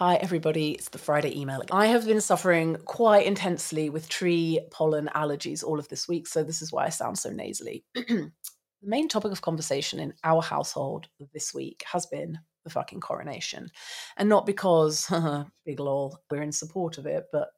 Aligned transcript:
Hi, 0.00 0.14
everybody. 0.14 0.70
It's 0.70 0.88
the 0.88 0.96
Friday 0.96 1.38
email. 1.38 1.62
I 1.70 1.88
have 1.88 2.06
been 2.06 2.22
suffering 2.22 2.78
quite 2.86 3.26
intensely 3.26 3.90
with 3.90 4.08
tree 4.08 4.58
pollen 4.70 5.10
allergies 5.14 5.62
all 5.62 5.78
of 5.78 5.88
this 5.88 6.08
week, 6.08 6.26
so 6.26 6.42
this 6.42 6.62
is 6.62 6.72
why 6.72 6.86
I 6.86 6.88
sound 6.88 7.18
so 7.18 7.28
nasally. 7.28 7.84
the 7.94 8.30
main 8.82 9.08
topic 9.08 9.30
of 9.30 9.42
conversation 9.42 10.00
in 10.00 10.14
our 10.24 10.40
household 10.40 11.08
this 11.34 11.52
week 11.52 11.84
has 11.84 12.06
been 12.06 12.38
the 12.64 12.70
fucking 12.70 13.00
coronation. 13.00 13.68
And 14.16 14.26
not 14.26 14.46
because, 14.46 15.06
big 15.66 15.78
lol, 15.78 16.18
we're 16.30 16.40
in 16.40 16.52
support 16.52 16.96
of 16.96 17.04
it, 17.04 17.26
but 17.30 17.48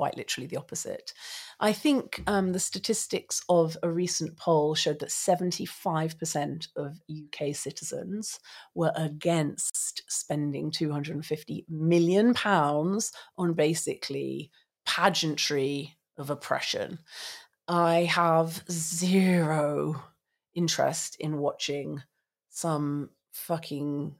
quite 0.00 0.16
literally 0.16 0.46
the 0.46 0.56
opposite. 0.56 1.12
I 1.60 1.74
think 1.74 2.22
um, 2.26 2.54
the 2.54 2.58
statistics 2.58 3.42
of 3.50 3.76
a 3.82 3.90
recent 3.90 4.38
poll 4.38 4.74
showed 4.74 4.98
that 5.00 5.10
75% 5.10 6.68
of 6.74 7.02
UK 7.10 7.54
citizens 7.54 8.40
were 8.74 8.92
against 8.96 10.00
spending 10.10 10.70
250 10.70 11.66
million 11.68 12.32
pounds 12.32 13.12
on 13.36 13.52
basically 13.52 14.50
pageantry 14.86 15.98
of 16.16 16.30
oppression. 16.30 17.00
I 17.68 18.04
have 18.04 18.64
zero 18.70 20.02
interest 20.54 21.16
in 21.20 21.36
watching 21.36 22.02
some 22.48 23.10
fucking 23.32 24.14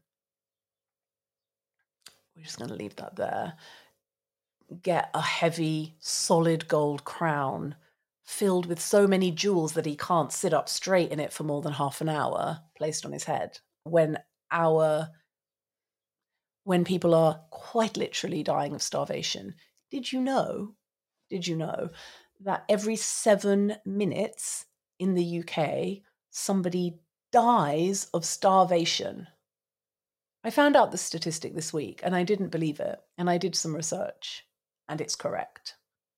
we're 2.36 2.44
just 2.44 2.58
going 2.58 2.68
to 2.68 2.76
leave 2.76 2.96
that 2.96 3.16
there 3.16 3.54
get 4.82 5.10
a 5.14 5.20
heavy, 5.20 5.96
solid 5.98 6.68
gold 6.68 7.04
crown 7.04 7.74
filled 8.24 8.66
with 8.66 8.80
so 8.80 9.06
many 9.06 9.32
jewels 9.32 9.72
that 9.72 9.86
he 9.86 9.96
can't 9.96 10.32
sit 10.32 10.54
up 10.54 10.68
straight 10.68 11.10
in 11.10 11.18
it 11.18 11.32
for 11.32 11.42
more 11.42 11.62
than 11.62 11.72
half 11.72 12.00
an 12.00 12.08
hour 12.08 12.60
placed 12.76 13.04
on 13.04 13.12
his 13.12 13.24
head 13.24 13.58
when 13.84 14.16
our 14.52 15.08
when 16.64 16.84
people 16.84 17.14
are 17.14 17.40
quite 17.50 17.96
literally 17.96 18.42
dying 18.42 18.72
of 18.74 18.82
starvation. 18.82 19.54
Did 19.90 20.12
you 20.12 20.20
know 20.20 20.74
did 21.28 21.46
you 21.46 21.56
know 21.56 21.90
that 22.40 22.64
every 22.68 22.96
7 22.96 23.76
minutes 23.84 24.66
in 24.98 25.14
the 25.14 25.40
UK 25.40 26.02
somebody 26.30 27.00
dies 27.32 28.08
of 28.14 28.24
starvation? 28.24 29.26
I 30.44 30.50
found 30.50 30.76
out 30.76 30.92
the 30.92 30.98
statistic 30.98 31.54
this 31.54 31.72
week 31.72 32.00
and 32.02 32.14
I 32.14 32.22
didn't 32.22 32.48
believe 32.48 32.78
it 32.80 33.00
and 33.18 33.28
I 33.28 33.38
did 33.38 33.56
some 33.56 33.74
research 33.74 34.44
and 34.90 35.00
it's 35.00 35.14
correct. 35.16 35.76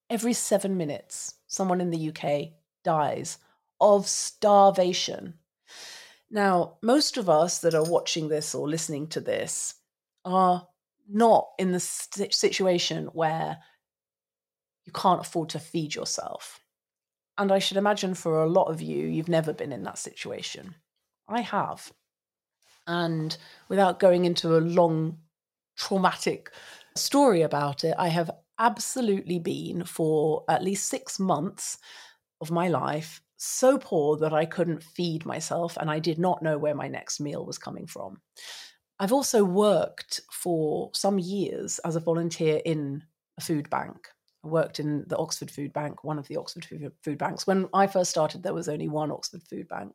Every 0.09 0.33
seven 0.33 0.75
minutes, 0.75 1.35
someone 1.47 1.79
in 1.79 1.91
the 1.91 2.09
UK 2.09 2.53
dies 2.83 3.37
of 3.79 4.07
starvation. 4.07 5.35
Now, 6.31 6.77
most 6.81 7.17
of 7.17 7.29
us 7.29 7.59
that 7.59 7.75
are 7.75 7.83
watching 7.83 8.27
this 8.27 8.55
or 8.55 8.67
listening 8.67 9.07
to 9.09 9.21
this 9.21 9.75
are 10.25 10.67
not 11.07 11.49
in 11.59 11.71
the 11.71 11.79
situation 11.79 13.05
where 13.13 13.59
you 14.85 14.91
can't 14.91 15.21
afford 15.21 15.49
to 15.49 15.59
feed 15.59 15.93
yourself. 15.93 16.59
And 17.37 17.51
I 17.51 17.59
should 17.59 17.77
imagine 17.77 18.15
for 18.15 18.41
a 18.41 18.49
lot 18.49 18.71
of 18.71 18.81
you, 18.81 19.05
you've 19.05 19.29
never 19.29 19.53
been 19.53 19.71
in 19.71 19.83
that 19.83 19.99
situation. 19.99 20.75
I 21.27 21.41
have. 21.41 21.93
And 22.87 23.37
without 23.69 23.99
going 23.99 24.25
into 24.25 24.57
a 24.57 24.59
long, 24.59 25.19
traumatic 25.77 26.51
story 26.95 27.41
about 27.41 27.83
it, 27.83 27.95
I 27.97 28.07
have 28.07 28.31
absolutely 28.59 29.39
been 29.39 29.83
for 29.83 30.43
at 30.47 30.63
least 30.63 30.87
six 30.87 31.19
months 31.19 31.77
of 32.41 32.51
my 32.51 32.67
life 32.67 33.21
so 33.37 33.77
poor 33.77 34.17
that 34.17 34.33
I 34.33 34.45
couldn't 34.45 34.83
feed 34.83 35.25
myself 35.25 35.75
and 35.77 35.89
I 35.89 35.99
did 35.99 36.17
not 36.17 36.41
know 36.41 36.57
where 36.57 36.75
my 36.75 36.87
next 36.87 37.19
meal 37.19 37.45
was 37.45 37.57
coming 37.57 37.87
from. 37.87 38.21
I've 38.99 39.11
also 39.11 39.43
worked 39.43 40.21
for 40.31 40.91
some 40.93 41.19
years 41.19 41.79
as 41.79 41.95
a 41.95 41.99
volunteer 41.99 42.61
in 42.63 43.03
a 43.37 43.41
food 43.41 43.69
bank. 43.69 44.07
I 44.45 44.47
worked 44.47 44.79
in 44.79 45.05
the 45.07 45.17
Oxford 45.17 45.49
Food 45.49 45.73
Bank, 45.73 46.03
one 46.03 46.19
of 46.19 46.27
the 46.27 46.37
Oxford 46.37 46.65
food 47.01 47.17
banks. 47.17 47.47
When 47.47 47.67
I 47.73 47.87
first 47.87 48.11
started, 48.11 48.43
there 48.43 48.53
was 48.53 48.69
only 48.69 48.89
one 48.89 49.11
Oxford 49.11 49.41
Food 49.43 49.67
Bank, 49.69 49.93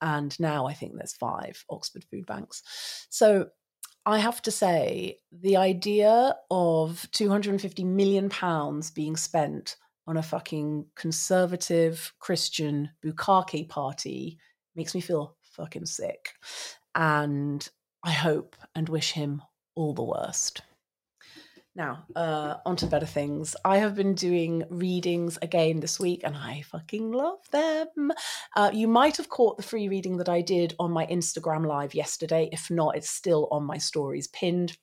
and 0.00 0.38
now 0.40 0.66
I 0.66 0.72
think 0.72 0.94
there's 0.94 1.12
five 1.12 1.62
Oxford 1.68 2.04
Food 2.10 2.26
Banks. 2.26 2.62
So 3.10 3.48
I 4.04 4.18
have 4.18 4.42
to 4.42 4.50
say, 4.50 5.18
the 5.30 5.56
idea 5.56 6.36
of 6.50 7.08
250 7.12 7.84
million 7.84 8.28
pounds 8.28 8.90
being 8.90 9.16
spent 9.16 9.76
on 10.06 10.16
a 10.16 10.22
fucking 10.22 10.86
conservative 10.96 12.12
Christian 12.18 12.90
bukkake 13.04 13.68
party 13.68 14.38
makes 14.74 14.94
me 14.94 15.00
feel 15.00 15.36
fucking 15.42 15.86
sick. 15.86 16.30
And 16.94 17.66
I 18.02 18.10
hope 18.10 18.56
and 18.74 18.88
wish 18.88 19.12
him 19.12 19.42
all 19.76 19.94
the 19.94 20.02
worst. 20.02 20.62
Now, 21.74 22.04
uh, 22.14 22.56
on 22.66 22.76
to 22.76 22.86
better 22.86 23.06
things. 23.06 23.56
I 23.64 23.78
have 23.78 23.94
been 23.94 24.14
doing 24.14 24.64
readings 24.68 25.38
again 25.40 25.80
this 25.80 25.98
week 25.98 26.20
and 26.22 26.36
I 26.36 26.62
fucking 26.70 27.12
love 27.12 27.38
them. 27.50 28.12
Uh, 28.54 28.70
you 28.74 28.86
might 28.86 29.16
have 29.16 29.30
caught 29.30 29.56
the 29.56 29.62
free 29.62 29.88
reading 29.88 30.18
that 30.18 30.28
I 30.28 30.42
did 30.42 30.74
on 30.78 30.90
my 30.90 31.06
Instagram 31.06 31.66
live 31.66 31.94
yesterday. 31.94 32.50
If 32.52 32.70
not, 32.70 32.96
it's 32.96 33.08
still 33.08 33.48
on 33.50 33.64
my 33.64 33.78
stories 33.78 34.28
pinned. 34.28 34.76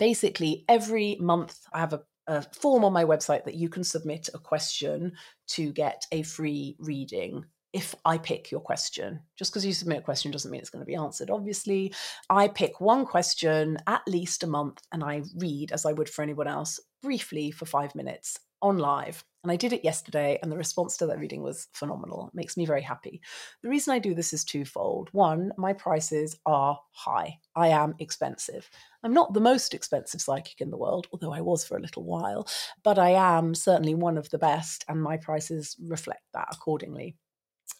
Basically, 0.00 0.64
every 0.68 1.16
month 1.20 1.56
I 1.72 1.78
have 1.78 1.92
a, 1.92 2.02
a 2.26 2.42
form 2.42 2.84
on 2.84 2.92
my 2.92 3.04
website 3.04 3.44
that 3.44 3.54
you 3.54 3.68
can 3.68 3.84
submit 3.84 4.28
a 4.34 4.40
question 4.40 5.12
to 5.48 5.72
get 5.72 6.04
a 6.10 6.22
free 6.22 6.74
reading 6.80 7.44
if 7.72 7.94
I 8.04 8.18
pick 8.18 8.50
your 8.50 8.60
question. 8.60 9.20
Just 9.36 9.52
because 9.52 9.66
you 9.66 9.72
submit 9.72 9.98
a 9.98 10.02
question 10.02 10.30
doesn't 10.30 10.50
mean 10.50 10.60
it's 10.60 10.70
going 10.70 10.84
to 10.84 10.86
be 10.86 10.94
answered. 10.94 11.30
Obviously, 11.30 11.92
I 12.30 12.48
pick 12.48 12.80
one 12.80 13.04
question 13.04 13.78
at 13.86 14.02
least 14.06 14.42
a 14.42 14.46
month 14.46 14.82
and 14.92 15.04
I 15.04 15.22
read, 15.36 15.72
as 15.72 15.84
I 15.84 15.92
would 15.92 16.08
for 16.08 16.22
anyone 16.22 16.48
else, 16.48 16.80
briefly 17.02 17.50
for 17.50 17.66
five 17.66 17.94
minutes 17.94 18.38
on 18.62 18.78
live. 18.78 19.24
And 19.44 19.52
I 19.52 19.56
did 19.56 19.72
it 19.72 19.84
yesterday, 19.84 20.36
and 20.42 20.50
the 20.50 20.56
response 20.56 20.96
to 20.96 21.06
that 21.06 21.20
reading 21.20 21.44
was 21.44 21.68
phenomenal. 21.72 22.26
It 22.26 22.36
makes 22.36 22.56
me 22.56 22.66
very 22.66 22.82
happy. 22.82 23.20
The 23.62 23.68
reason 23.68 23.94
I 23.94 24.00
do 24.00 24.12
this 24.12 24.32
is 24.32 24.44
twofold. 24.44 25.10
One, 25.12 25.52
my 25.56 25.72
prices 25.72 26.36
are 26.44 26.78
high, 26.90 27.38
I 27.54 27.68
am 27.68 27.94
expensive. 28.00 28.68
I'm 29.04 29.14
not 29.14 29.32
the 29.32 29.40
most 29.40 29.74
expensive 29.74 30.20
psychic 30.20 30.60
in 30.60 30.70
the 30.70 30.76
world, 30.76 31.06
although 31.12 31.32
I 31.32 31.40
was 31.40 31.64
for 31.64 31.76
a 31.76 31.80
little 31.80 32.02
while, 32.02 32.48
but 32.82 32.98
I 32.98 33.10
am 33.10 33.54
certainly 33.54 33.94
one 33.94 34.18
of 34.18 34.28
the 34.30 34.38
best, 34.38 34.84
and 34.88 35.00
my 35.00 35.16
prices 35.16 35.76
reflect 35.80 36.24
that 36.34 36.48
accordingly. 36.52 37.16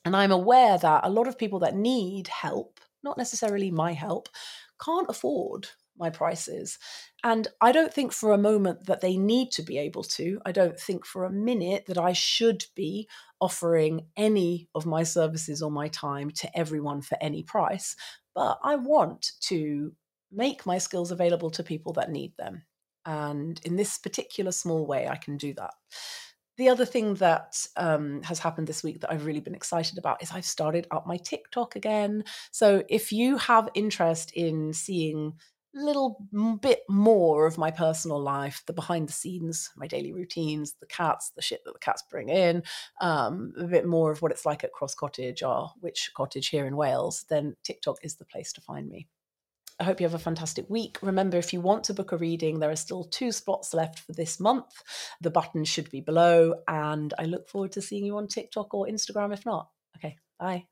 And 0.04 0.16
I'm 0.16 0.32
aware 0.32 0.78
that 0.78 1.04
a 1.04 1.10
lot 1.10 1.28
of 1.28 1.38
people 1.38 1.59
that 1.60 1.76
need 1.76 2.28
help, 2.28 2.81
not 3.03 3.19
necessarily 3.19 3.70
my 3.70 3.92
help, 3.92 4.28
can't 4.82 5.09
afford 5.09 5.69
my 5.98 6.10
prices. 6.10 6.78
And 7.25 7.48
I 7.60 7.72
don't 7.72 7.92
think 7.92 8.12
for 8.12 8.32
a 8.32 8.38
moment 8.38 8.87
that 8.87 9.00
they 9.00 9.16
need 9.16 9.50
to 9.53 9.62
be 9.62 9.78
able 9.78 10.04
to. 10.04 10.41
I 10.47 10.53
don't 10.53 10.78
think 10.78 11.04
for 11.04 11.25
a 11.25 11.32
minute 11.32 11.87
that 11.87 11.98
I 11.98 12.12
should 12.12 12.64
be 12.76 13.08
offering 13.41 14.06
any 14.16 14.69
of 14.75 14.87
my 14.87 15.03
services 15.03 15.62
or 15.62 15.70
my 15.70 15.88
time 15.88 16.31
to 16.31 16.58
everyone 16.58 17.03
for 17.03 17.19
any 17.20 17.42
price. 17.42 17.97
But 18.34 18.58
I 18.62 18.76
want 18.76 19.32
to 19.42 19.92
make 20.31 20.66
my 20.66 20.78
skills 20.78 21.10
available 21.10 21.50
to 21.50 21.62
people 21.62 21.92
that 21.94 22.10
need 22.10 22.32
them. 22.37 22.62
And 23.04 23.60
in 23.64 23.76
this 23.76 23.98
particular 23.98 24.53
small 24.53 24.87
way, 24.87 25.08
I 25.08 25.16
can 25.16 25.37
do 25.37 25.54
that 25.54 25.75
the 26.58 26.69
other 26.69 26.84
thing 26.84 27.14
that 27.14 27.66
um, 27.76 28.20
has 28.24 28.41
happened 28.41 28.66
this 28.66 28.82
week 28.82 29.00
that 29.00 29.12
I've 29.12 29.24
really 29.24 29.41
been 29.41 29.54
excited 29.54 29.96
about 29.96 30.22
is 30.22 30.32
I've 30.32 30.44
started 30.44 30.88
up 30.91 31.06
my 31.06 31.16
TikTok 31.16 31.76
again. 31.76 32.24
So 32.50 32.82
if 32.88 33.12
you 33.12 33.38
have 33.38 33.70
interest 33.74 34.32
in 34.34 34.72
seeing 34.72 35.34
a 35.76 35.80
little 35.80 36.19
bit 36.60 36.80
more 36.88 37.46
of 37.46 37.58
my 37.58 37.70
personal 37.70 38.20
life, 38.20 38.64
the 38.66 38.72
behind 38.72 39.08
the 39.08 39.12
scenes, 39.12 39.70
my 39.76 39.86
daily 39.86 40.12
routines, 40.12 40.74
the 40.80 40.86
cats, 40.86 41.30
the 41.36 41.42
shit 41.42 41.60
that 41.64 41.72
the 41.72 41.78
cats 41.78 42.02
bring 42.10 42.28
in, 42.28 42.64
um, 43.00 43.52
a 43.56 43.64
bit 43.64 43.86
more 43.86 44.10
of 44.10 44.20
what 44.20 44.32
it's 44.32 44.44
like 44.44 44.64
at 44.64 44.72
Cross 44.72 44.96
Cottage 44.96 45.44
or 45.44 45.70
which 45.78 46.10
cottage 46.16 46.48
here 46.48 46.66
in 46.66 46.76
Wales, 46.76 47.25
then 47.30 47.54
TikTok 47.62 47.98
is 48.02 48.16
the 48.16 48.25
place 48.25 48.52
to 48.54 48.60
find 48.60 48.88
me. 48.88 49.06
I 49.81 49.84
hope 49.84 50.00
you 50.00 50.06
have 50.06 50.15
a 50.15 50.19
fantastic 50.19 50.69
week. 50.69 50.99
Remember, 51.03 51.37
if 51.37 51.53
you 51.53 51.61
want 51.61 51.84
to 51.84 51.94
book 51.94 52.12
a 52.12 52.16
reading, 52.16 52.59
there 52.59 52.71
are 52.71 52.77
still 52.77 53.05
two 53.05 53.31
spots 53.31 53.73
left 53.73 54.00
for 54.00 54.12
this 54.12 54.41
month. 54.41 54.82
The 55.20 55.31
button 55.31 55.64
should 55.64 55.91
be 55.91 56.00
below, 56.00 56.55
and 56.67 57.14
I 57.19 57.26
look 57.26 57.49
forward 57.49 57.73
to 57.73 57.82
seeing 57.82 58.05
you 58.05 58.17
on 58.17 58.26
TikTok 58.26 58.75
or 58.75 58.87
Instagram 58.87 59.32
if 59.32 59.47
not. 59.47 59.69
Okay, 59.97 60.17
bye. 60.38 60.64